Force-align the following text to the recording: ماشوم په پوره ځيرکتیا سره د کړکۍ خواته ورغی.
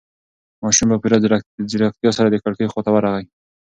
ماشوم 0.63 0.87
په 0.91 0.97
پوره 1.01 1.17
ځيرکتیا 1.71 2.11
سره 2.17 2.27
د 2.29 2.35
کړکۍ 2.43 2.67
خواته 2.69 2.91
ورغی. 2.93 3.25